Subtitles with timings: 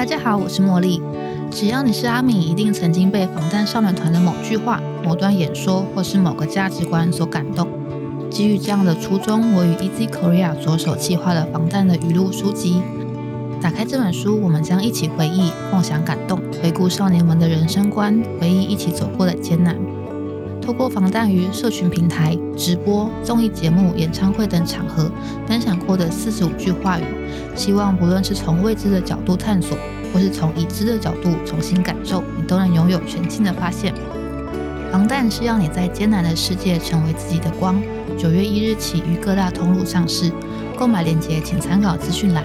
[0.00, 0.98] 大家好，我是茉莉。
[1.50, 7.68] 只要你是阿敏，一定曾经被防弹少年团的某句话、某段演说，或是某个价值观所感动。
[8.30, 12.80] 基于这样的初衷，我与 Easy Korea 着手计划了防弹的语录书籍。
[13.60, 19.76] 打开这本书，我们将一起回忆、梦想、感动，回顾少年们的人生观，回忆一起走过的艰难。
[20.60, 25.10] 透过防弹于社群平台、直播、综艺节目、演唱会等场合
[25.46, 27.04] 分享过的四十五句话语，
[27.56, 29.76] 希望不论是从未知的角度探索，
[30.12, 33.92] 或是从已知的角度重新感受，你都能拥有全新的发现。
[34.92, 37.80] 防弹是要你在艰难的世界成为自己的光。
[38.18, 40.30] 九月一日起于各大通路上市，
[40.78, 42.44] 购买链接请参考资讯栏。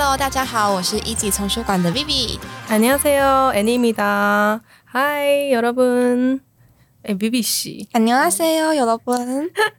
[0.00, 2.38] Hello，大家好，我是 Easy 丛书馆的 Vivi。
[2.68, 4.60] 안녕하세요，애니입니다。
[4.84, 6.40] 嗨，여러분。
[7.02, 9.12] 哎，Vivi 씨， 안녕하세요，有了不？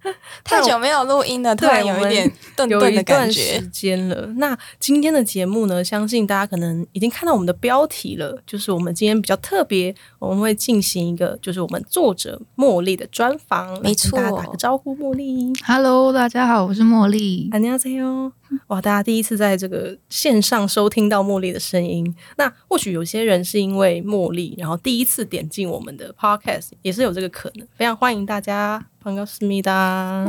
[0.46, 3.68] 太久没有录音了，突然对我们有一点顿有一顿的感段觉时。
[3.68, 4.28] 间了。
[4.38, 13.78] 那今天的节目呢，相信大家可能已经看到我们的标题了，就是我们今天比较特别，我们会进行一个就是我们作者茉莉的专访。
[13.82, 15.52] 没错来跟大家打个招呼，茉莉。
[15.66, 17.50] Hello，大家好，我是茉莉。
[17.52, 18.32] 안녕하세요。
[18.68, 30.27] 哇，大家第一次在这个线上收听到茉莉的声音，那或许有些人是因为茉莉，然后第一次点进我们的 podcast，也是有 这个可能非常欢迎大家朋友思密达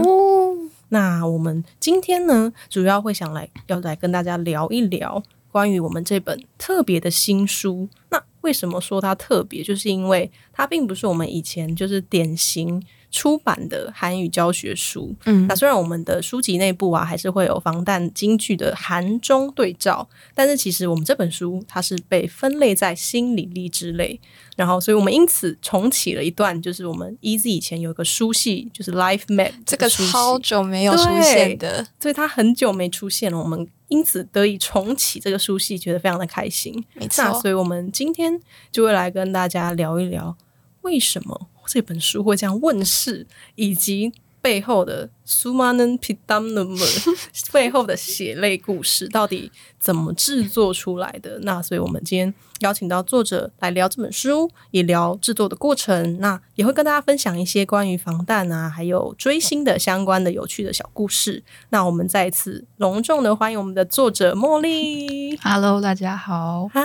[0.90, 7.88] 那我们今天呢主要会想来要来跟大家聊一聊关于我们这本特别的新书。
[8.09, 9.63] 那为什么说它特别？
[9.63, 15.16] 就是因为它并不是我们以前就是典型出版的韩语教学书。
[15.25, 24.19] 嗯那虽然我们的书籍内部啊，还是会有防弹京剧的韩中对照，但是其实我们这本书它是被分类在心理励志类，
[24.57, 36.73] 然后所以我们因此重启了一段，就是我们 Easy 以前有一个书系，就是 Life Map 这个书系超久没有出现的，所以它很久没出现了，我们因此得以重启这个书系，觉得非常的开心。
[36.96, 37.52] 没那错所。
[37.52, 38.40] 以我们今天
[38.72, 40.35] 就会来跟大家聊一聊，
[40.81, 43.25] 为什么这本书会这样问世，
[43.56, 46.78] 以及背后的苏马嫩皮当的们
[47.53, 51.40] 背后的血泪故事，到底怎么制作出来的？
[51.44, 61.41] 那所以我们今天邀请到作者来聊这本书，也聊制作的过程，那也会跟大家分享一些关于防弹啊，还有追星的相关的有趣的小故事。
[61.69, 65.38] 那我们再一次隆重的欢迎我们的作者茉莉。
[65.38, 66.68] Hello，大家好。
[66.68, 66.81] 嗨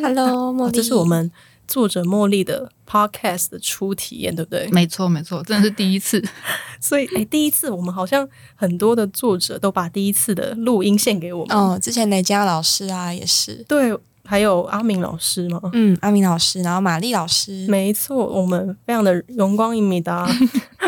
[0.00, 1.32] Hello，茉哦莉，这是我们
[1.72, 4.68] 作者茉莉的 podcast 的初体验，对不对？
[4.70, 6.22] 没错，没错，真的是第一次。
[6.78, 11.56] 所以，哎，第一次我们好像很多的作者都把第一次的录音献给我们。
[11.56, 15.58] 哦，之前雷佳老师啊也是，对，还有阿明老师嘛。
[15.72, 20.28] 嗯，阿明老师，然后玛丽老师，没错，我们非常的荣光一米的。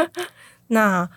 [0.68, 1.08] 那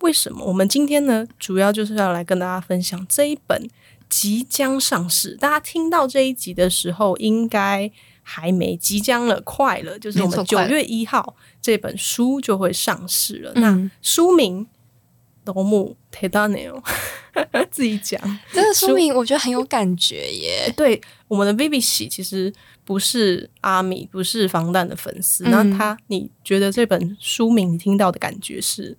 [0.00, 1.26] 为什么我们今天呢？
[1.38, 3.68] 主要就是要来跟大家分享这一本
[4.08, 5.36] 即将上市。
[5.36, 7.90] 大家听到这一集的时候，应该
[8.22, 13.52] 还没，即将了，快了，就是我们九月一号这本书就会上市了。
[13.54, 14.64] 嗯那书名
[15.44, 16.82] 《斗木铁达尼》哦，
[17.70, 18.20] 自己讲。
[18.52, 20.72] 这个书名我觉得很有感觉耶。
[20.76, 22.52] 对，我们的 Vivi 喜其实
[22.84, 25.44] 不是阿米，不是防弹的粉丝。
[25.46, 28.96] 嗯那他，你觉得这本书名你听到的感觉是？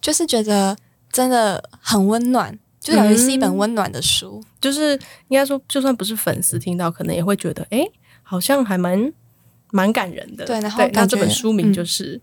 [0.00, 0.76] 就是觉得
[1.10, 4.42] 真的很温暖，就感觉是一本嗯温暖的书。
[4.60, 4.92] 就是
[5.28, 7.82] 应该说，就算不是粉丝听到，可能也会觉得，哎，
[8.28, 9.12] 好像还蛮
[9.70, 10.44] 蛮感人的。
[10.44, 12.18] 对然后那这本书名嗯就是《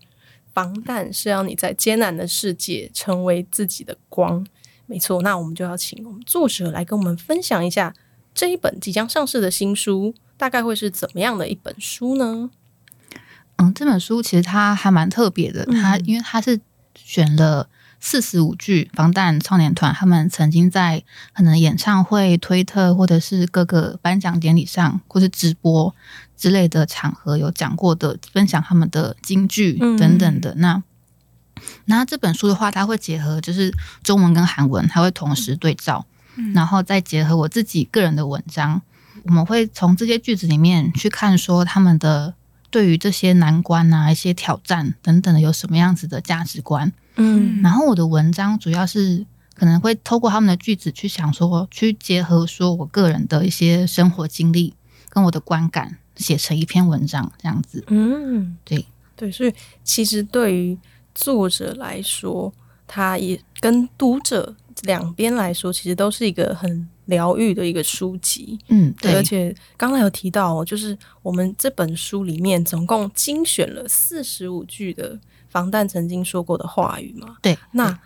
[0.52, 4.44] 防弹是要你在艰难的世界成为自己的光》。
[4.84, 7.94] 没错，那我们就要请我们作者来跟我们分享一下
[8.34, 12.50] 这一本即将上市的新书，大概会是怎么样的一本书呢？
[13.56, 16.60] 嗯，这本书其实它还蛮特别的，它因为它是
[16.94, 17.66] 选了
[18.06, 21.02] 四十五句防弹少年团他们曾经在
[21.32, 25.94] 可能演唱会、推特或者是各个颁奖典礼上，或是直播
[26.36, 30.54] 之类的场合有讲过的，分享他们的金句嗯等等的。
[30.56, 30.82] 那
[31.86, 36.04] 那这本书的话，它会结合就是中文跟韩文，它会同时对照，
[36.54, 38.82] 然后再结合我自己个人的文章，
[39.22, 42.34] 我们会从这些句子里面去看说他们的
[42.68, 46.92] 对于这些难关啊、一些挑战等等的有什么样子的价值观。
[47.16, 47.60] 嗯。
[47.62, 49.24] 然后我的文章主要是
[49.54, 54.74] 可能会透过他们的句子去想说，去结合说我个人的一些生活经历
[55.08, 57.84] 跟我的观感，写成一篇文章这样子。
[57.88, 58.84] 嗯，对。
[59.16, 60.76] 对，所以其实对于
[61.14, 62.52] 作者来说，
[62.84, 68.58] 他也跟读者两边来说，其实都是一个很疗愈的一个书籍。
[68.68, 75.18] 嗯，对，而，且刚才有提到哦，就是我们这本书里面总共精选了四十五句的
[75.48, 77.36] 防弹曾经说过的话语嘛。
[77.42, 77.98] 对，那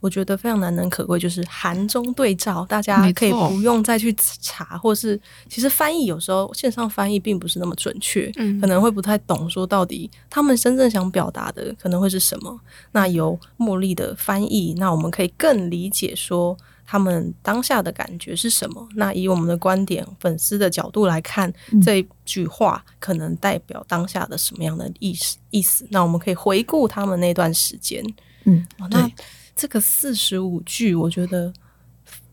[0.00, 12.60] 我觉得非常难能可贵，就是韩中对照，大家可以不用再去查，或是其实翻译有时候线上翻译并不是那么准确，嗯可能会不太懂说到底他们真正想表达的可能会是什么。
[12.90, 18.88] 那由茉莉的翻译，那我们可以更理解说他们当下的感觉是什么。
[18.94, 25.38] 那以我们的观点、粉丝的角度来看，嗯这一句话可能代表当下的什么样的意思？
[25.50, 25.86] 意思？
[25.90, 28.04] 那我们可以回顾他们那段时间。
[28.44, 29.14] 嗯哦，那对，
[29.54, 31.52] 这个四十五句，我觉得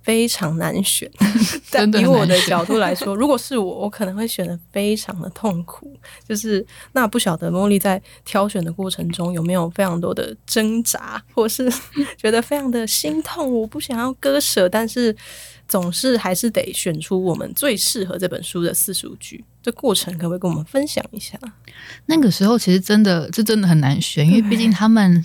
[0.09, 1.07] 非常难选。
[1.69, 5.95] 但以我的角度来说，如果是我，我可能会选的非常的痛苦。
[6.27, 11.71] 就是那不晓得茉莉在挑选的过程中有没有非常多的挣扎，或是
[12.17, 15.15] 觉得非常的心痛，我不想要割舍，但是
[15.67, 19.45] 总是还是得选出我们最适合这本书的四十五句。
[19.61, 21.37] 这过程可不可以跟我们分享一下？
[22.07, 25.23] 那个时候其实真的这真的很难选，因为毕竟他们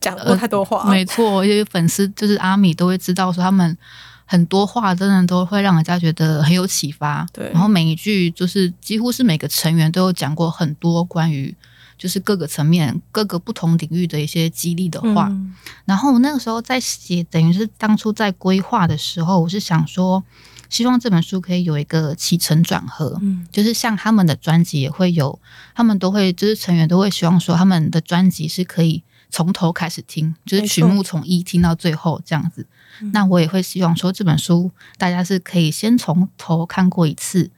[0.00, 3.76] 讲过太多话，没错，因为粉丝就是阿米都会知道说他们
[4.26, 7.26] 很多话真的都会让人家觉得很有启发。
[7.32, 11.54] 对然后每一句就是几乎是每个成员都有讲过很多关于
[11.96, 15.28] 就是各个层面、各个不同领域的一些激励的话。
[15.30, 15.54] 嗯
[15.84, 20.24] 然后我那个时候在写，等于是当初在规划的时候，我是想说，
[20.70, 23.18] 希望这本书可以有一个起承转合。
[23.20, 25.38] 嗯就是像他们的专辑也会有，
[25.74, 32.66] 他们都会就是成员都会希望说他们的专辑是可以从头开始听，就是曲目从一听到最后这样子。
[33.00, 37.50] 嗯那我也会希望说这本书大家是可以先从头看过一次，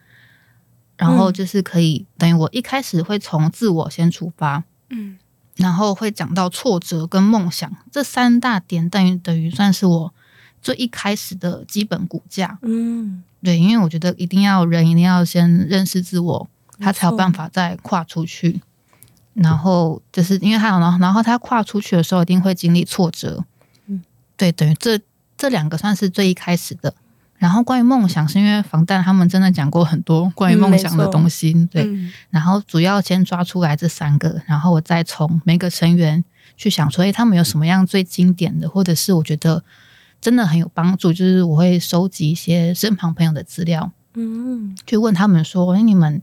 [0.96, 5.18] 然后嗯就是可以、等于我一开始会从自我先出发，嗯
[5.56, 10.14] 然后会讲到挫折跟梦想这三大点，等于等于算是我
[10.60, 12.58] 最一开始的基本骨架。
[12.60, 16.48] 嗯，对，因为我觉得一定要人一定要先认识自我，
[16.78, 18.60] 他才有办法再跨出去。
[19.32, 23.44] 然后就是因为他有，然后然后他跨出去的时候一定会经历挫折。
[23.86, 24.02] 嗯，
[24.36, 25.00] 对，等于这
[25.36, 26.94] 这两个算是最一开始的。
[27.38, 31.82] 然后关于梦想，是因为防弹他们真的讲过很多关于梦想的东西，对。
[31.84, 32.10] 嗯。
[32.30, 36.24] 然后主要先抓出来这三个，然后我再从每个成员
[36.56, 39.62] 去想说，诶，他们有什么样最经典的，或者是我觉得
[40.18, 44.74] 真的很有帮助，就是我会收集一些身旁朋友的资料，嗯。
[44.86, 46.22] 去问他们说，诶，你们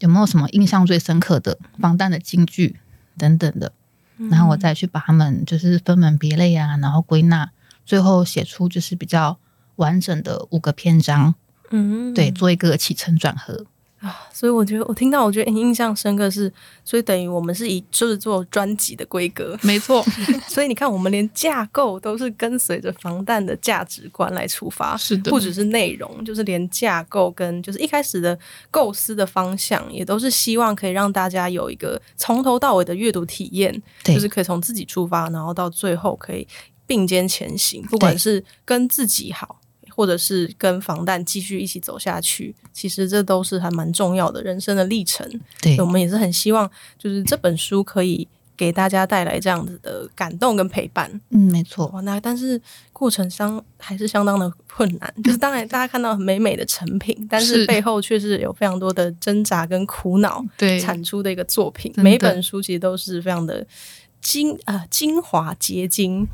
[0.00, 2.74] 有没有什么印象最深刻的防弹的金句
[3.16, 3.72] 等等的，
[4.16, 7.52] 然后我再去把他们就是分门别类啊，然后归纳，
[7.88, 9.38] 最后写出就是比较
[9.76, 11.34] 完整的五个篇章，
[11.70, 12.12] 嗯。
[12.12, 13.64] 对，做一个起承转合。
[14.00, 16.52] 啊，所以我觉得我听到，我觉得印象深刻是，
[16.84, 20.04] 所以等于我们是以就是做专辑的规格，没错，
[20.46, 25.30] 所以你看，我们连架构都是跟随着防弹的价值观来出发，是的。
[25.30, 28.38] 不只是内容，就是连架构跟就是一开始的
[28.70, 34.14] 构思的方向，也都是希望可以让大家有一个从头到尾的阅读体验，对。
[34.14, 36.46] 就是可以从自己出发，然后到最后可以
[36.88, 39.60] 并肩前行，不管是跟自己好。
[39.90, 45.28] 或者是跟防弹继续一起走下去，其实这都是还蛮重要的人生的历程。
[45.60, 51.10] 对我们也是很希望，就是这本书可以给大家带来这样子的感动跟陪伴。
[51.30, 51.88] 嗯，没错。
[51.88, 52.60] 哇，那但是
[52.92, 55.14] 过程相还是相当的困难。
[55.24, 61.92] 就是当然大家看到很美美的成品，但是是背后却是有非常多的挣扎跟苦恼对产出的一个作品。
[61.96, 63.66] 每本书其实都是非常的
[64.20, 66.28] 精啊、精华结晶，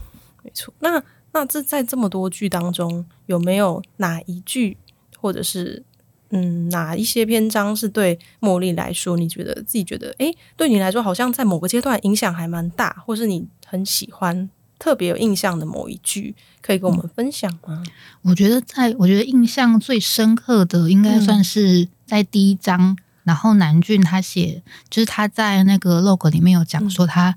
[0.45, 0.73] 没错。
[0.79, 4.77] 那那这在这么多句当中，有没有哪一句
[5.19, 5.83] 或者是
[6.29, 14.49] 嗯哪一些篇章是对茉莉来说，你觉得自己觉得诶，对你来说好像在某个阶段影响还蛮大，或是你很喜欢、
[14.79, 17.83] 特别有印象的某一句，可以跟我们分享吗？
[18.23, 22.97] 我觉得在，我觉得印象最深刻的，应该算是在第一章。
[23.25, 27.35] 然后南俊他写，就是他在那个 log 里面有讲说他，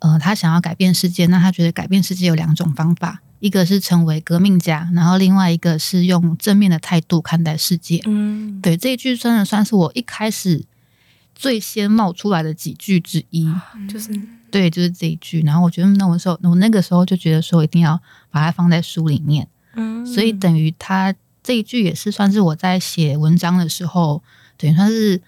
[0.00, 8.02] 呃，他想要改变世界，那他觉得改变世界有两种方法，一个是成为革命家，然后另外一个是用正面的态度看待世界。
[8.06, 10.64] 嗯，对，这一句真的算是我一开始
[11.34, 13.48] 最先冒出来的几句之一。
[13.88, 14.10] 就是
[14.50, 15.42] 对，就是这一句。
[15.42, 19.46] 然后我觉得，那我时候我那个时候就觉得说，一定要把它放在书里面。
[19.74, 24.22] 嗯，所以等于他这一句也是算是我在写文章的时候，
[24.56, 25.20] 等于算是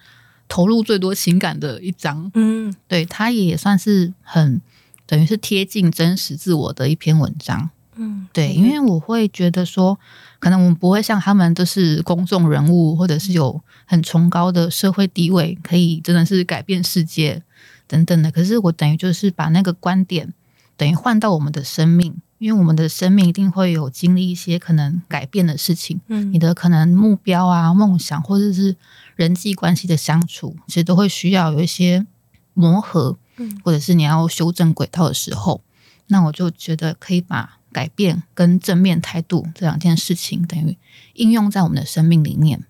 [0.53, 2.31] 投入最多情感的一章。
[2.35, 4.61] 嗯对，它也算是很
[5.07, 7.71] 等于是贴近真实自我的一篇文章。
[7.97, 9.99] 嗯，对，因为我会觉得说，
[10.39, 17.43] 可能我们不会像他们都是公众人物，或者是有很崇高的社会地位，可以真的是改变世界
[17.87, 18.31] 等等的。
[18.31, 20.35] 可是我等于就是把那个观点
[20.77, 28.77] 等于换到我们的生命，因为我们的生命一定会有经历一些可能改变的事情，嗯你的可能目标啊、梦想，或者是
[29.17, 32.07] 人际关系的相处，其实都会需要有一些
[32.55, 33.61] 磨合，嗯。
[33.65, 35.63] 或者是你要修正轨道的时候，
[36.09, 40.77] 那我就觉得可以把改变跟正面态度这两件事情，等于
[41.15, 42.65] 应用在我们的生命里面，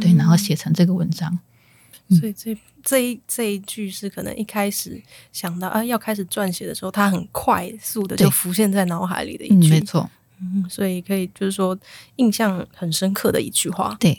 [0.00, 1.38] 对，然后写成这个文章。
[2.08, 10.08] 所以这这一这一句是可能一开始想到啊要开始撰写的时候，它很快速的就浮现在脑海里的一嗯，句，没错，
[10.40, 11.76] 嗯所以可以就是说
[12.14, 13.96] 印象很深刻的一句话。
[13.98, 14.18] 对，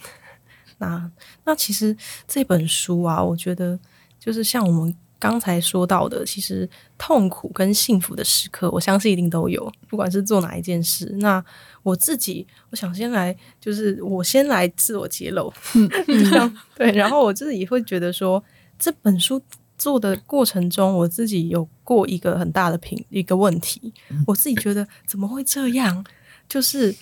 [0.79, 1.09] 那
[1.45, 1.95] 那其实
[2.27, 3.79] 这本书啊，我觉得
[4.19, 11.05] 就是像我们刚才说到的，其实痛苦跟幸福的时刻，我相信一定都有，不管是做哪一件事。
[11.19, 11.43] 那
[11.81, 15.51] 我自己，我想先来，就是我先来自我揭露，
[16.05, 18.43] 这 样对，然后我自己会觉得说，
[18.77, 19.41] 这本书
[19.75, 23.91] 做的过程中，我自己有过一个很大的评一个问题，
[24.27, 26.05] 我自己觉得怎么会这样？
[26.47, 26.95] 就是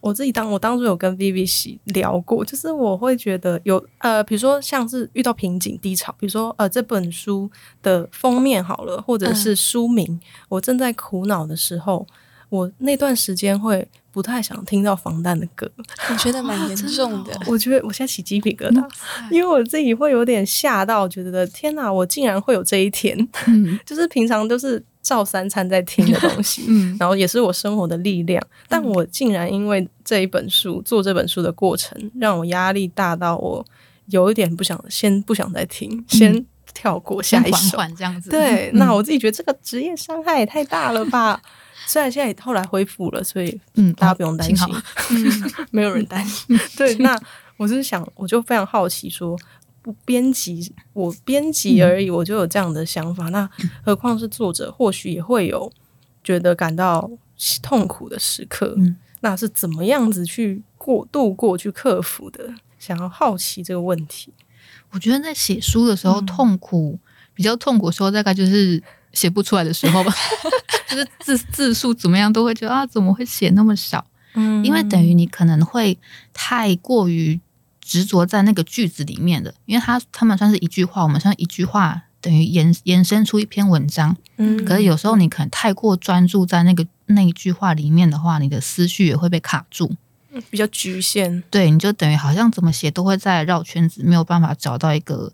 [0.00, 7.50] 我自己当我当初有跟 Vivi 喜聊过，就是我会觉得有呃，比如说像是遇到瓶颈低潮，比如说呃这本书
[7.82, 12.06] 的封面好了，或者是书名，我正在苦恼的时候，
[12.48, 15.70] 我那段时间会不太想听到防弹的歌，
[16.10, 17.38] 我觉得蛮严重的。
[17.46, 18.82] 我觉得我现在起鸡皮疙瘩，
[19.30, 23.78] 因为我自己会有点吓到，觉得天哪，我竟然会有这一天，嗯。
[23.84, 26.96] 就是平常都是照三餐在听的东西，嗯。
[26.98, 33.64] 然后也是我生活的力量，但我竟然因为这一本书做这本书的过程，让我压力大到我
[34.06, 37.76] 有一点不想先不想再听，先跳过下一首。
[37.76, 38.30] 缓这样子。
[38.30, 38.78] 对，嗯。
[38.78, 41.42] 那我自己觉得这个职业伤害也太大了吧。
[41.86, 44.68] 虽然现在后来恢复了，所以嗯，大家不用担心
[45.70, 46.58] 没有人担心。
[46.76, 47.18] 对，那
[47.56, 49.38] 我是想，我就非常好奇说。
[49.82, 53.28] 不编辑，我编辑而已，我就有这样的想法。
[53.28, 53.48] 那
[53.84, 55.72] 何况是作者，或许也会有
[56.24, 57.08] 觉得感到
[57.62, 58.74] 痛苦的时刻。
[58.76, 62.52] 嗯那是怎么样子去过度过去克服的？
[62.80, 64.32] 想要好奇这个问题。
[64.90, 66.98] 我觉得在写书的时候，嗯痛苦
[67.32, 68.82] 比较痛苦的时候，大概就是
[69.16, 70.14] 写不出来的时候吧，
[70.88, 74.06] 就是字字数怎么样都会觉得啊，怎么会写那么少？
[74.34, 75.98] 嗯因为等于你可能会
[76.34, 77.40] 太过于
[77.80, 84.14] 执着在那个句子里面的，因为他他们算是一句话，我们算一句话等于延延伸出一篇文章。
[84.36, 89.96] 嗯可是有时候你可能太过专注在那个那一句话里面的话，你的思绪也会被卡住。
[90.50, 91.42] 比较局限。
[91.50, 95.32] 对，你就等于好像怎么写都会在绕圈子，没有办法找到一个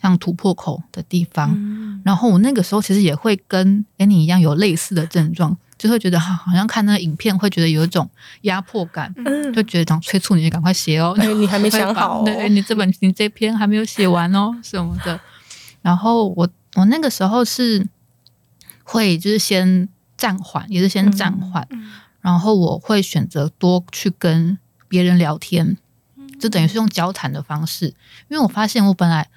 [0.00, 1.52] 像突破口的地方。
[1.54, 8.08] 嗯然后我那个时候其实也会跟跟你一样有类似的症状，就会觉得哈好像看那个影片会觉得有一种
[8.42, 15.20] 压迫感，嗯就觉得想催促你赶快写哦，哎你还没想好哦 对你这本你这篇还没有写完哦什么的。
[15.82, 17.86] 然后我我那个时候是
[18.84, 21.68] 会就是先暂缓，也是先暂缓，
[22.22, 25.76] 然后我会选择多去跟别人聊天，
[26.40, 27.86] 就等于是用交谈的方式，
[28.28, 29.28] 因为我发现我本来。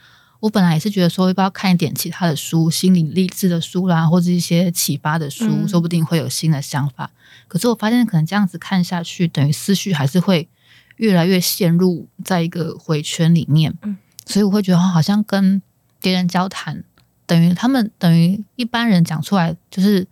[0.42, 7.10] 我本来也是觉得说，要不要看一点其他的书，心理励志的书啦，或者一些启发的书，嗯说不定会有新的想法。
[7.48, 10.50] 可是我发现，可能这样子看下去，等于思绪还是会
[10.98, 13.78] 越来越陷入在一个回圈里面。
[13.84, 15.62] 嗯，所以我会觉得，好像跟
[16.02, 16.84] 别人交谈，
[17.26, 20.08] 等于他们等于一般人讲出来，就是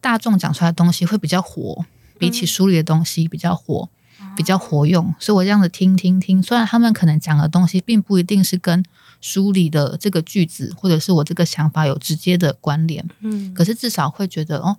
[0.00, 1.84] 大众讲出来的东西会比较活，
[2.18, 3.88] 比起书里的东西比较活。
[4.36, 8.84] 比较活用，所以我这样子听听听，虽然他们可能讲的东西并不一定是跟
[9.24, 13.54] 书里的这个句子或者是我这个想法有直接的关联，嗯。
[13.54, 14.76] 可是至少会觉得哦，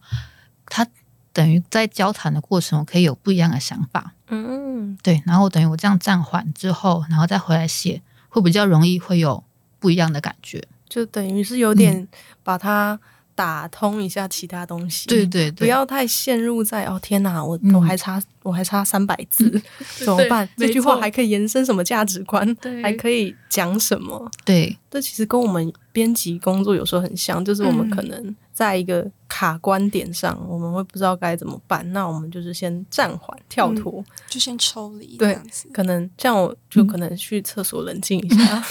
[0.68, 0.86] 他
[1.34, 4.96] 等于在交谈的过程，我可以有不一样的想法，嗯。
[5.02, 9.44] 对，然后等于我这样暂缓之后，然后再回来写，会比较容易会有
[9.80, 10.64] 不一样的感觉。
[10.88, 12.08] 就等于是有点
[12.44, 13.00] 把它
[13.36, 15.08] 打通一下其他东西。
[15.08, 19.62] 对对对，不要太陷入在哦天哪，我、嗯我还差我还差三百字，
[20.04, 20.48] 怎么办？
[20.58, 22.56] 这句话还可以延伸什么价值观？
[22.56, 24.32] 对还可以讲什么？
[24.46, 34.02] 对这其实跟我们编辑工作有时候很像，就是我们嗯可能在一个卡关点上，我们会不知道该怎么办，那我们就是先暂缓、跳脱。
[34.30, 35.38] 就先抽离对。
[35.74, 38.64] 可能像我就可能去厕所冷静一下，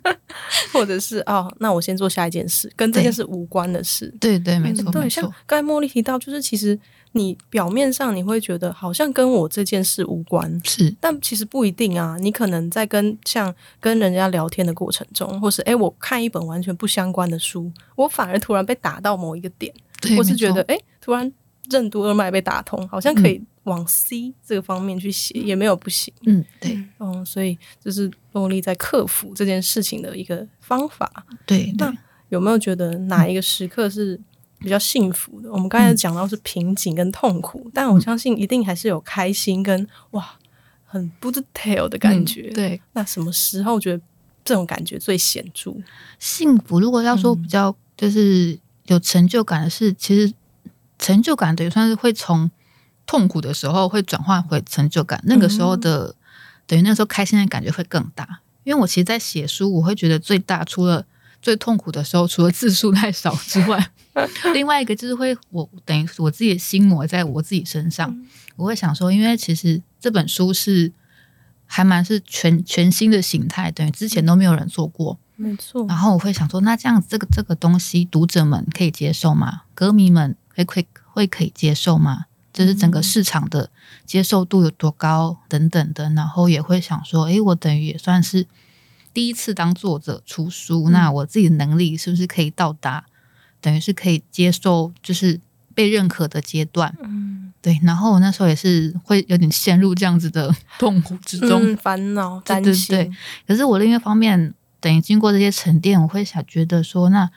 [0.72, 4.12] 或者是哦，那我先做下一件事，跟这件事无关的事。
[4.18, 6.78] 对对，没错对，没像，刚才茉莉提到，就是其实
[7.12, 12.16] 你表面上你会觉得好像跟我这件事无关，是但其实不一定啊。
[12.20, 21.32] 你可能在跟像跟人家聊天的过程中，或是诶我看一本完全不相关的书，我反而突然被打到某一个点，对，我是觉得诶突然
[21.70, 26.12] 任督二脉被打通，好像可以往 C 这个方面去写，也没有不行。
[26.24, 31.26] 嗯，对嗯，所以这是洛丽在克服这件事情的一个方法。
[31.44, 31.92] 对那，
[32.30, 34.18] 有没有觉得哪一个时刻是
[34.58, 35.50] 比较幸福的？
[35.52, 40.28] 我们刚才讲到是瓶颈跟痛苦，但我相信一定还是有开心跟哇
[40.84, 42.50] 很不 detail 的感觉。
[42.52, 44.02] 嗯，对，那什么时候觉得
[44.44, 45.76] 这种感觉最显著？
[46.18, 50.32] 幸福，如果要说比较就是有成就感的是，其实
[50.98, 52.50] 成就感等于算是会从
[53.06, 56.14] 痛苦的时候会转换回成就感，那个时候的、
[56.66, 58.40] 等于那时候开心的感觉会更大。
[58.64, 61.06] 因为我其实，在写书，我会觉得最大除了
[61.40, 63.90] 最痛苦的时候，除了字数太少之外，
[64.52, 68.14] 另外一个就是会我等于我自己的心魔在我自己身上，
[68.56, 70.92] 我会想说，因为其实这本书是
[71.66, 75.18] 还蛮是全全新的形态，等于之前都没有人做过。
[75.40, 79.62] 没错然后我会想说，那这样子这个这个东西，读者们可以接受吗？
[79.72, 82.24] 歌迷们会会会可以接受吗？
[82.52, 83.70] 就是整个市场的
[84.04, 88.48] 接受度有多高等等的，然后也会想说，诶，我等于也算是
[89.18, 93.04] 第一次当作者出书，那我自己的能力是不是可以到达，
[93.60, 95.40] 等于是可以接受，就是
[95.74, 96.96] 被认可的阶段？
[97.02, 103.10] 嗯，对，然后我那时候也是会有点陷入这样子的痛苦之中，嗯，烦恼、担心，对。
[103.44, 107.28] 可是我另一方面，等于经过这些沉淀，我会想觉得说，那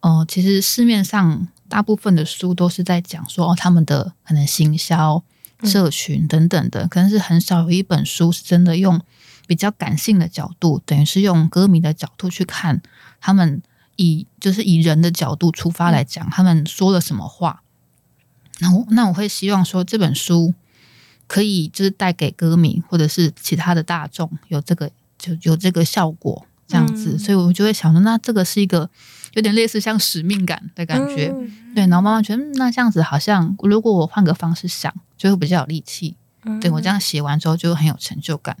[0.00, 5.22] 呃，其实市面上大部分的书都是在讲说，哦，他们的可能行销、
[5.62, 9.00] 社群等等的，可能是很少有一本书是真的用
[9.46, 12.80] 比较感性的角度，等于是用歌迷的角度去看
[13.20, 13.62] 他们
[13.96, 17.62] 以就是以人的角度出发来讲，他们说了什么话。
[18.60, 20.54] 那我那我会希望说这本书
[21.26, 28.88] 可以就是带给歌迷或者是其他的大众有这个就有这个效果这样子，嗯所以我就会想说，那这个是一个
[29.32, 31.86] 有点类似像使命感的感觉，嗯对。
[31.88, 36.16] 然后慢慢觉得，嗯那这样子好像如果我换个方式想，就会比较有力气。
[36.44, 38.56] 嗯对我这样写完之后就很有成就感。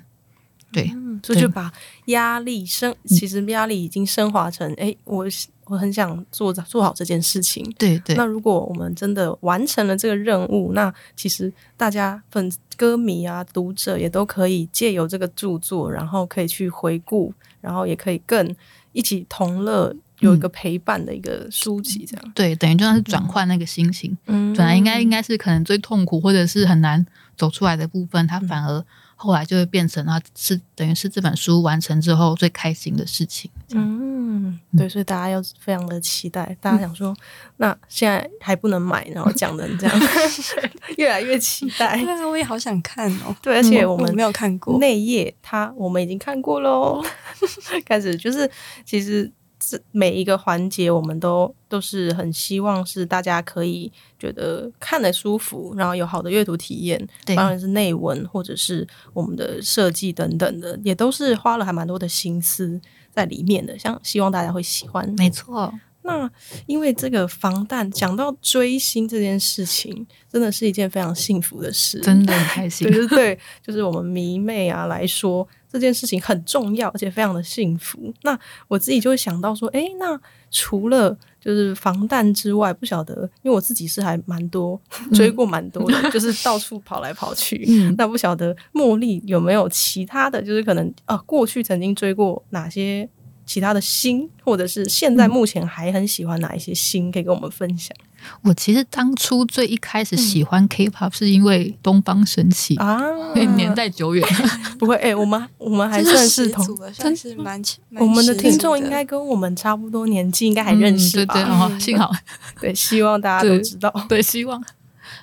[0.74, 1.72] 对，嗯，所以就把
[2.06, 5.24] 压力升，其实压力已经升华成，哎、我
[5.66, 7.64] 我很想做做好这件事情。
[7.78, 18.54] 对对那如果我们真的完成了这个任务，那其实大家粉歌迷啊、读者也都可以借由这个著作，然后可以去回顾，然后也可以更
[18.92, 22.32] 一起同乐，有一个陪伴的一个书籍，这样。
[22.34, 24.16] 对，等于就像是转换那个心情。
[24.26, 27.04] 嗯本来应该应该是可能最痛苦或者是很难
[27.36, 28.84] 走出来的部分，它反而
[29.24, 33.50] 后来就会变成啊，是等于是这本书完成之后最开心的事情。
[33.70, 36.54] 嗯，对，所以大家要非常的期待。
[36.60, 37.16] 大家想说，
[37.56, 40.00] 那现在还不能买，然后讲成这样
[40.98, 41.96] 越来越期待。
[41.96, 43.34] 对啊，我也好想看哦。
[43.40, 47.02] 对，而且我我们没有看过，内页它我们已经看过喽，
[47.86, 48.50] 开始就是
[48.84, 49.32] 其实
[49.70, 65.08] 这每一个环节我们都都是很希望是大家可以觉得看得舒服，然后有好的阅读体验，对当然是内文或者是我们的设计等等的，也都是花了还蛮多的心思在里面的，像希望大家会喜欢。
[65.16, 65.72] 没错，
[66.02, 66.30] 那
[66.66, 73.06] 因为这个防弹讲到追星这件事情，真的是一件非常幸福的事，真的很开心 对。
[73.06, 78.14] 对对，就是我们迷妹啊来说，这件事情很重要，而且非常的幸福。
[78.22, 80.18] 那我自己就会想到说，诶，那
[80.52, 84.80] 除了就是防弹之外，不晓得，因为我自己是还蛮多
[85.12, 87.64] 追过蛮多的，就是到处跑来跑去。
[87.68, 93.08] 嗯，那不晓得茉莉有没有其他的就是可能啊，过去曾经追过哪些
[93.44, 97.94] 其他的星，或者是现在目前还很喜欢哪一些星，可以跟我们分享
[98.42, 103.00] 我其实当初最一开始喜欢 K-pop 是因为东方神起，啊？
[103.34, 104.26] 因为年代久远。
[104.78, 111.34] 不会，哎、我们我们还这算是同算是蛮蛮我们的听众应该跟我们差不多年纪，应该还认识吧？
[111.34, 112.12] 嗯对对，哦，幸好
[112.60, 113.90] 对希望大家都知道。
[114.08, 114.62] 对，希望。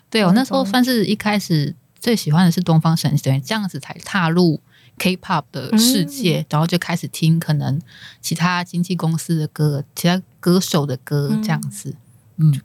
[0.09, 4.59] 对我那时候算是一开始最喜欢的是东方神起，等于这样子才踏入
[4.97, 7.81] K-pop 的世界，然后就开始听可能
[8.21, 11.89] 其他经纪公司的歌、其他歌手的歌这样子。
[11.89, 11.95] 嗯，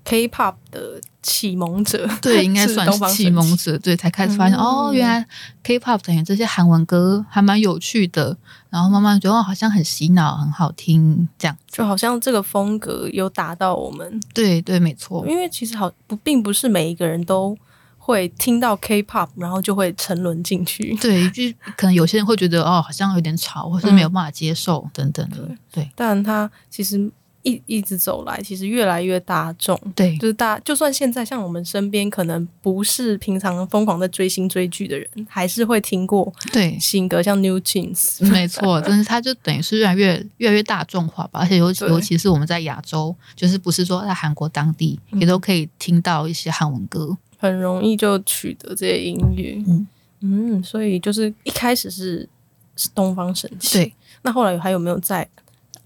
[0.04, 4.60] K-pop 的启蒙者， 对，应该算是启蒙者，对，才开始发现、嗯。
[4.60, 5.26] 哦，原来
[5.62, 8.36] K-pop 等于这些韩文歌还蛮有趣的，
[8.70, 11.56] 然后慢慢觉得哦，好像很洗脑，很好听，这样。
[11.66, 17.56] 就好像这个风格有打到我们，对对，没错，因为其实好不，并不是每一个人都
[17.98, 20.96] 会听到 K-pop，然后就会沉沦进去。
[21.00, 25.36] 对，就是可能有些人会觉得哦，好像有点吵，或是没有办法接受、等等的。
[25.72, 27.10] 对，但他其实
[27.46, 29.80] 一一直走来，其实越来越大众。
[29.94, 38.28] 对就是大，就算现在像我们身边可能不是平常疯狂在追星追剧的人，还是会听过对，新歌，像 New Jeans。
[38.28, 47.16] 没错， 真是它就等于是越来越越来越大众化吧，而且尤其尤其是我们在亚洲，就是不是说在韩国当地、嗯也都可以听到一些韩文歌。
[47.38, 49.62] 很容易就取得这些音乐。
[49.68, 49.86] 嗯
[50.20, 52.28] 嗯，所以就是一开始是
[52.74, 55.28] 是东方神起，对，那后来还有没有在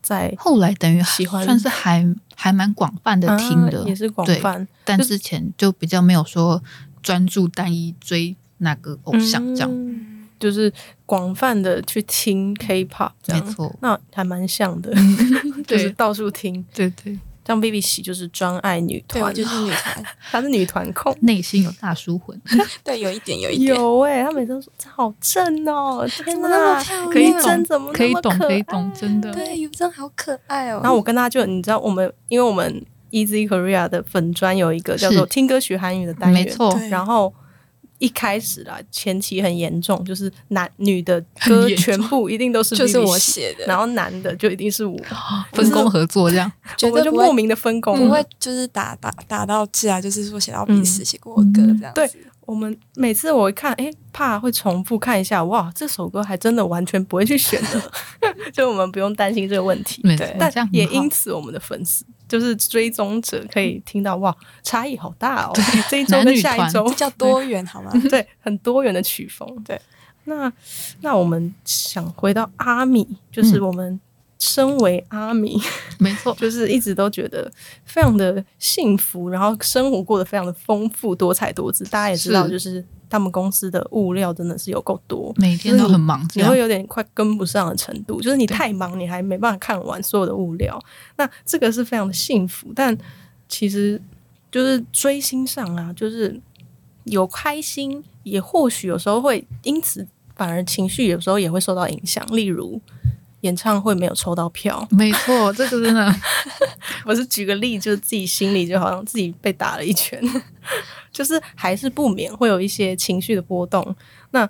[0.02, 6.62] 在后来等于喜欢算是还还蛮广泛的听的，啊也是广对泛但之前就比较没有说
[7.02, 9.70] 专注单一追哪个偶像这样。
[9.70, 10.06] 嗯
[10.40, 10.72] 就是
[11.04, 16.64] 广泛的去听 K-pop，没错，那还蛮像的，嗯 就是到处听。
[16.72, 17.18] 对对，
[17.50, 21.12] 像 Baby 喜就是专爱女对，团我，就是女团， 她是女团控。
[21.22, 22.40] 内心有大叔魂，
[22.84, 27.06] 对，有一点，有一点，有哎、她每次都说这好正哦， 天怎么那么哪？
[27.12, 29.32] 可以懂真怎么可以懂，可可以懂，真的。
[29.32, 30.78] 对，有真好可爱哦。
[30.80, 37.34] 然后我跟他就你知道，我们因为我们 Easy Korea 的粉专有一个叫做听歌学韩语的单元，没错，然后
[38.00, 44.98] 一开始啦，前期很严重，就是男女的歌全部一定都是 就是我写写的，然后男的就一定是我，
[45.52, 46.50] 分工合作这样。
[46.82, 47.96] 我们就莫名的分工。
[47.98, 51.92] 不会就是打打打到架，就是说写到彼此写过歌这样子。
[51.94, 52.10] 对
[52.50, 57.92] 我们每次我一看，哎，怕会重复看一下，哇，这首歌还真的完全不会去选的，
[58.52, 60.02] 就我们不用担心这个问题。
[60.02, 65.52] 对，但这样也因此，我们的粉丝就是追踪者可以听到，哇，差异好大哦！
[65.88, 67.92] 这一周跟下一周这叫多元好吗？
[68.10, 69.48] 对，很多元的曲风。
[69.64, 69.80] 对，
[70.24, 70.52] 那
[71.02, 74.00] 那我们想回到阿米，就是嗯我们
[74.40, 75.60] 身为阿米，
[76.00, 77.48] 没错， 就是一直都觉得
[77.84, 81.84] 非常的幸福，然后生活过得非常的丰富、多彩多姿。
[81.84, 85.32] 大家也知道，就是他们公司的物料真的是有够多。
[85.36, 90.82] 每天都很忙，你会有点快跟不上的程度，就是你太忙，你还没办法看完所有的物料。
[91.16, 92.96] 那这个是非常的幸福，但
[93.48, 94.00] 其实
[94.50, 96.40] 就是追星上啊，就是
[97.04, 102.24] 有开心，也或许有时候会因此反而情绪有时候也会受到影响。
[102.34, 102.80] 例如
[103.42, 106.14] 演唱会没有抽到票，没错，这个真的
[107.06, 110.20] 我是举个例，就是自己心里就好像自己被打了一拳，
[111.10, 113.96] 就是还是不免会有一些情绪的波动。
[114.32, 114.48] 那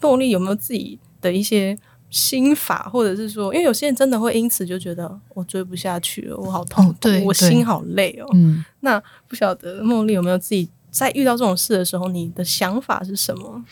[0.00, 1.78] 茉莉有没有自己的一些
[2.10, 8.28] 心法，或者是说，因为有些人真的会因此就觉得我追不下去了，我好痛苦，哦对对我心好累哦。
[8.34, 13.64] 嗯，那不晓得梦丽有没有自己在遇到这种事的时候，你的想法是什么？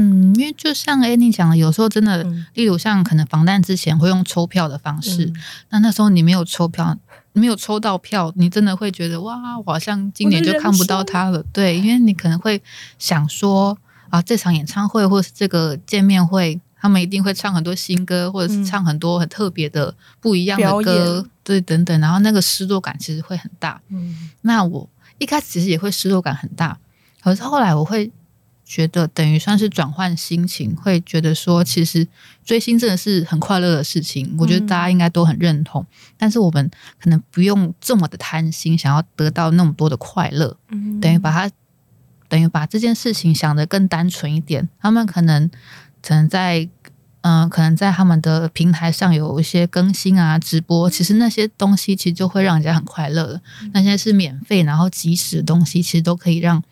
[0.00, 2.46] 嗯，因为就像 Annie 讲的，有时候真的，嗯。
[2.54, 5.36] 例如像可能防弹之前会用抽票的方式，嗯。
[5.70, 6.96] 那那时候你没有抽票，
[7.32, 11.44] 没有抽到票，你真的会觉得哇，我好像今年就看不到他了。
[11.52, 12.62] 对，因为你可能会
[12.98, 13.76] 想说
[14.08, 18.64] 啊，这场演唱会或是这个见面会，他们一定会唱很多新歌，或者是嗯。
[18.64, 23.80] 唱很多很特别的、不一样的歌，对，等等，然后那个失落感其实会很大。
[23.88, 24.30] 嗯。
[24.42, 26.78] 那我一开始其实也会失落感很大，
[27.20, 28.10] 可是后来我会
[28.68, 32.06] 觉得等于算是转换心情，会觉得说，其实
[32.44, 35.84] 追星真的是很快乐的事情，我觉得大家应该都很认同。
[36.18, 41.50] 但是我们可能不用这么的贪心，想要得到那么多的快乐，嗯等于把它
[42.28, 44.68] 等于把这件事情想得更单纯一点。
[44.78, 45.50] 他们可能
[46.02, 46.68] 可能在
[47.22, 53.40] 嗯、可能在他们的平台上有一些更新啊、直播，其实那些东西其实就会让人家很快乐了。
[53.72, 56.62] 那些是免费然后即时的东西，其实都可以让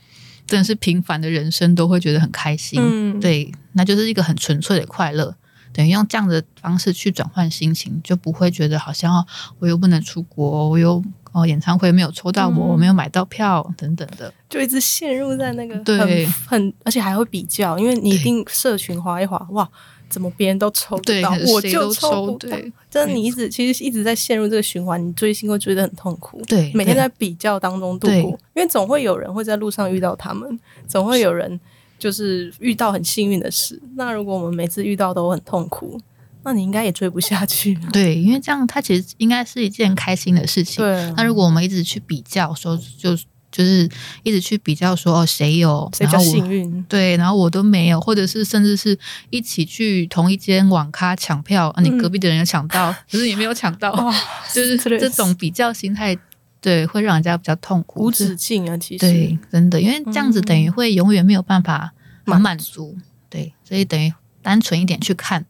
[0.47, 2.81] 真的是平凡的人生都会觉得很开心。
[2.83, 5.35] 嗯，对，那就是一个很纯粹的快乐。
[5.73, 9.27] 等于用这样的方式去转换心情，就不会觉得好像哦，
[9.59, 14.33] 我又不能出国，我又哦演唱会没有抽到我，嗯我没有买到票等等的。
[14.49, 19.69] 就一直陷入在那个对很很，而且还会比较，因为你一定社群划一划，哇，
[20.09, 22.73] 怎么别人都抽不到，我就抽不到对。
[22.90, 26.40] 真的，你一直其实一直在陷入这个循环，你追星会追得很痛苦。
[26.47, 31.61] 对对每天在比较当中度过，因为总会有人会在路上遇到他们，总会有人
[31.99, 33.81] 就是遇到很幸运的事。
[33.97, 36.01] 那如果我们每次遇到都很痛苦，
[36.45, 37.88] 那你应该也追不下去了。
[37.92, 40.85] 对，因为这样它其实应该是一件开心的事情。
[40.85, 43.16] 对，那如果我们一直去比较说，就
[43.57, 43.88] 就是
[44.23, 46.83] 一直去比较说哦谁有，谁叫然后我幸运？
[46.83, 48.99] 对，然后我都没有，或者是甚至是
[49.31, 54.14] 一起去同一间网咖抢票，啊，你嗯隔壁的人有抢到， 可是你没有抢到，哇，
[54.53, 56.14] 就是这这种比较心态，
[56.61, 58.03] 对，会让人家比较痛苦。
[58.05, 58.77] 无止境啊！
[58.77, 61.92] 其实对，真的，因为这样子等于会永远没有办法
[62.27, 62.95] 很满满足，
[63.31, 65.47] 对，所以等于单纯一点去看，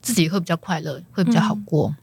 [0.00, 1.96] 自己会比较快乐，会比较好过。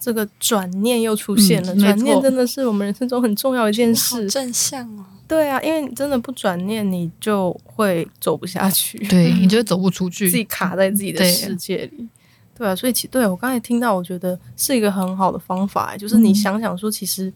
[0.00, 4.28] 这个转念又出现了，嗯转念真的是我们人生中很重要一件事。
[4.28, 5.04] 正向哦。
[5.28, 12.06] 对啊，因为你真的不转念，你就会走不下去，对 你就会走不出去，自己卡在自己的世界里。
[12.54, 17.32] 对啊，所以其对我刚才听到，我觉得是一个很好的方法，就是你嗯想想说，其实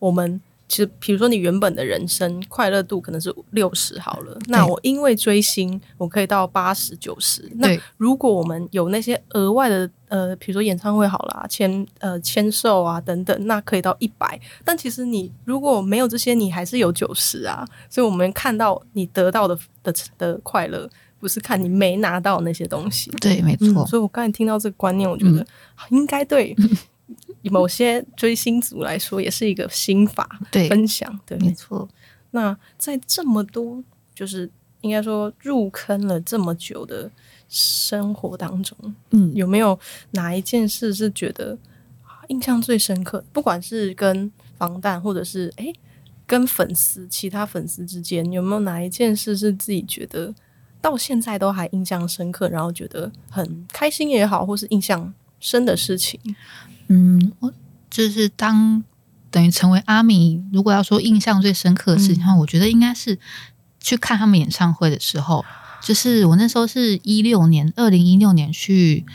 [0.00, 7.48] 我们其实，比如说你原本的人生快乐度可能是六十好了，那我因为追星，我可以到八十九十。
[7.54, 14.40] 那如果我们有那些额外的呃，比如说演唱会好啦，签呃签售啊等等，那可以到一百。
[14.64, 17.66] 但其实你如果没有这些，你还是有九十啊。
[17.90, 20.88] 所以我们看到你得到的的的快乐，
[21.18, 23.10] 不是看你没拿到那些东西。
[23.20, 25.44] 对，没嗯，错，所以我刚才听到这个观念，我觉得
[25.90, 26.54] 应该对
[27.50, 31.20] 某些追星族来说也是一个心法对，分享。
[31.24, 31.88] 对，没错。
[32.32, 33.82] 那在这么多
[34.14, 37.10] 就是应该说入坑了这么久的
[37.48, 38.76] 生活当中，
[39.10, 39.78] 嗯，有没有
[40.10, 41.56] 哪一件事是觉得
[42.02, 43.24] 啊印象最深刻？
[43.32, 45.72] 不管是跟防弹，或者是诶
[46.26, 50.34] 跟粉丝、其他粉丝之间，有没有哪一件事是自己觉得
[50.80, 56.20] 到现在都还印象深刻，然后觉得很开心也好，或是印象深的事情？
[56.88, 57.52] 嗯，我
[57.88, 58.82] 就是当
[59.30, 63.16] 等于成为阿米，如果要说印象最深刻的事情的话，我觉得应该是
[63.78, 65.44] 去看他们演唱会的时候。
[65.86, 69.06] 就是我那时候是一六年，二零一六年去，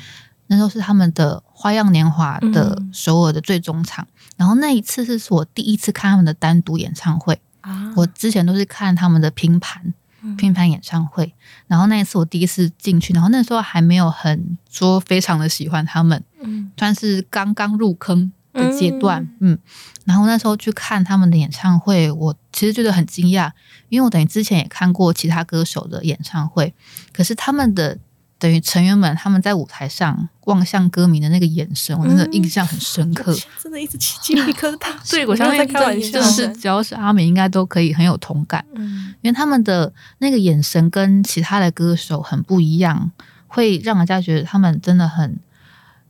[0.47, 2.89] 那时候是他们的花样年华的嗯。
[2.93, 4.07] 首尔的最终场，
[4.37, 7.41] 然后那一次是我第一次看他们的单独演唱会。
[7.59, 7.91] 啊。
[7.97, 10.37] 我之前都是看他们的拼盘，嗯。
[10.37, 11.33] 拼盘演唱会，
[11.67, 19.59] 然后那一次我第一次进去，然后那时候还没有很说非常的喜欢他们，嗯算是刚刚入坑的阶段，嗯。
[20.05, 23.51] 然后那时候去看他们的演唱会，我其实觉得很惊讶，
[23.89, 26.73] 因为我等于之前也看过其他歌手的演唱会，
[27.13, 27.97] 可是他们的
[28.37, 33.35] 等于成员们他们在舞台上望向歌迷的那个眼神，我真的印象很深刻。
[33.61, 34.91] 真的一直起鸡皮疙瘩。
[35.09, 38.65] 对，我相信再开玩笑就，是只要是阿美，应该都可以很有同感。
[38.75, 43.11] 嗯因为他们的那个眼神跟其他的歌手很不一样，
[43.45, 45.39] 会让人家觉得他们真的很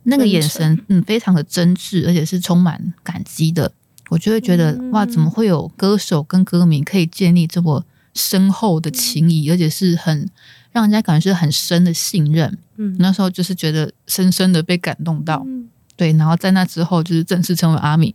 [0.04, 3.70] 那个眼神，嗯，非常的真挚，而且是充满感激的。
[4.12, 10.28] 我就会觉得、嗯哇，怎么会有歌手跟歌迷可以建立这么深厚的情谊，而且是很
[10.70, 12.58] 让人家感觉是很深的信任。
[12.76, 18.14] 嗯那时候就是觉得深深的被感动到，嗯对，然后在那之后就是正式成为阿米。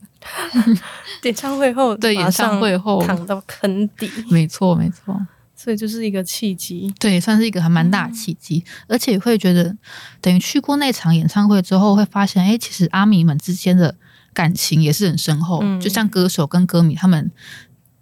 [1.24, 5.20] 演唱会后，对演唱会后躺到坑底，没错，没错。
[5.58, 6.94] 所以就是一个契机。
[7.00, 9.76] 对，算是一个还蛮大的契机，而且会觉得，
[10.22, 13.96] 等于去过那场演唱会之后，会发现，哎，其实阿米们之间的
[14.38, 17.32] 感情也是很深厚，嗯就像歌手跟歌迷他们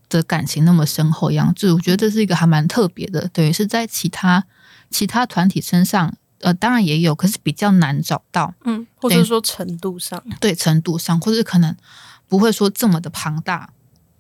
[0.09, 1.53] 的感情那么深厚一样。
[1.55, 4.45] 就我觉得这是一个还蛮特别的，等于是在其他
[4.89, 8.53] 其他团体身上，呃，当然也有，可是比较难找到。
[8.65, 11.73] 嗯，或者说程度上，对程度上，或者是可能
[12.27, 13.69] 不会说这么的庞大。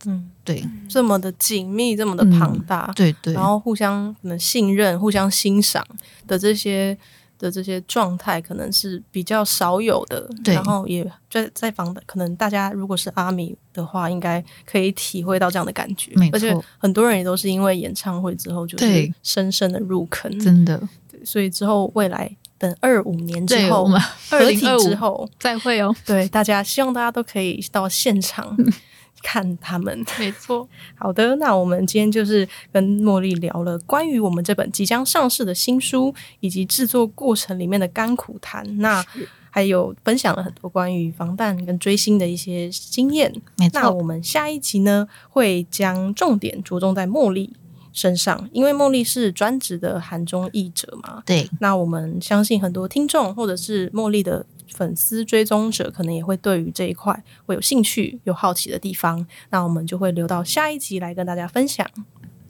[0.05, 5.85] 嗯，对，这么的紧密，这么的庞大，对对，然后互相可能信任、互相欣赏
[6.25, 6.97] 的这些
[7.37, 10.29] 的这些状态，可能是比较少有的。
[10.53, 20.31] 然后也在在房的，可能大家如果是阿米的话，应该可以体会到这样的感觉而且很多人也都是因为演唱会之后，就是深深的入坑。
[20.39, 20.81] 真的，
[21.23, 28.55] 所以之后未来等二五年之后对我们，合体之后，再会哦，对大家希望大家都可以到现场
[29.25, 30.05] 看他们。
[30.19, 38.63] 没错，好的，那我们今天就是跟茉莉聊了关于我们这本即将上市的新书，以及制作过程里面的甘苦谈。
[38.77, 39.03] 那
[39.49, 43.33] 还有分享了很多关于防弹跟追星的一些经验。
[43.57, 47.53] 没错，那我们下一集呢，会将重点着重在茉莉
[47.93, 51.23] 身上，因为茉莉是专职的韩中译者嘛。
[51.25, 59.25] 对，那我们相信很多听众或者是茉莉的粉丝追踪者，可能也会对于这一块会有兴趣、有好奇的地方。
[59.49, 61.89] 那我们就会留到下一集来跟大家分享。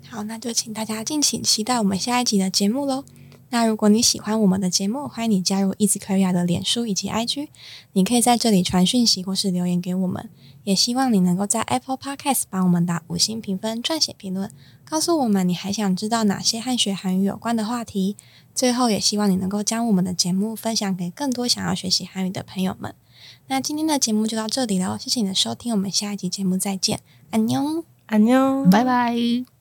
[0.10, 3.04] 好，那就请大家敬请期待我们下一集的节目喽。
[3.56, 7.48] 那如果你喜欢我们的节目，欢迎你加入 Easy Korea 的脸书以及 IG，
[7.94, 10.30] 你可以在这里传讯息或是留言给我们。
[10.66, 14.52] 也希望你能够在 Apple Podcast 帮我们打五星评分、撰写评论，
[14.84, 18.18] 告诉我们你还想知道哪些和学韩语有关的话题。
[18.54, 22.94] 最后，也希望你能够将我们的节目分享给更多想要学习韩语的朋友们。
[23.48, 27.00] 那今天的节目就到这里喽，谢谢你的收听，我们下一集节目再见，
[27.32, 27.86] 安妞。
[28.08, 29.55] 安妞，拜拜。